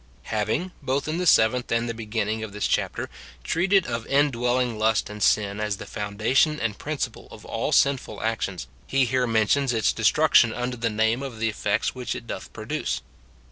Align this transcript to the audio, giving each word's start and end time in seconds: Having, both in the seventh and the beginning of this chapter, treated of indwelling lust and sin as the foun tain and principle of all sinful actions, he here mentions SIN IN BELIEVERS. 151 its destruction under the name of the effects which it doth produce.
Having, 0.33 0.71
both 0.81 1.07
in 1.07 1.19
the 1.19 1.27
seventh 1.27 1.71
and 1.71 1.87
the 1.87 1.93
beginning 1.93 2.41
of 2.43 2.53
this 2.53 2.65
chapter, 2.65 3.07
treated 3.43 3.85
of 3.85 4.07
indwelling 4.07 4.79
lust 4.79 5.11
and 5.11 5.21
sin 5.21 5.59
as 5.59 5.77
the 5.77 5.85
foun 5.85 6.17
tain 6.17 6.59
and 6.59 6.79
principle 6.79 7.27
of 7.29 7.45
all 7.45 7.71
sinful 7.71 8.19
actions, 8.23 8.65
he 8.87 9.05
here 9.05 9.27
mentions 9.27 9.69
SIN 9.69 9.77
IN 9.77 9.83
BELIEVERS. 9.83 10.13
151 10.17 10.49
its 10.49 10.63
destruction 10.63 10.63
under 10.63 10.77
the 10.77 10.89
name 10.89 11.21
of 11.21 11.37
the 11.39 11.49
effects 11.49 11.93
which 11.93 12.15
it 12.15 12.25
doth 12.25 12.51
produce. 12.51 13.03